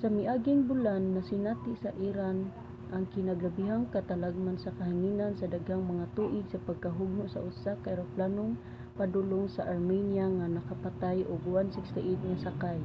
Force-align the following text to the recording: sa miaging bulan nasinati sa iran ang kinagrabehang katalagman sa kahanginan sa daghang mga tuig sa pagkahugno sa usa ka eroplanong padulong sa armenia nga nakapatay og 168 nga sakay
sa 0.00 0.06
miaging 0.18 0.60
bulan 0.70 1.02
nasinati 1.16 1.72
sa 1.82 1.90
iran 2.08 2.38
ang 2.94 3.04
kinagrabehang 3.14 3.84
katalagman 3.94 4.56
sa 4.60 4.74
kahanginan 4.78 5.32
sa 5.36 5.50
daghang 5.54 5.84
mga 5.92 6.04
tuig 6.16 6.46
sa 6.48 6.62
pagkahugno 6.66 7.24
sa 7.30 7.44
usa 7.50 7.72
ka 7.82 7.88
eroplanong 7.94 8.52
padulong 8.98 9.46
sa 9.50 9.66
armenia 9.74 10.24
nga 10.36 10.46
nakapatay 10.56 11.18
og 11.32 11.40
168 11.54 12.30
nga 12.30 12.38
sakay 12.44 12.78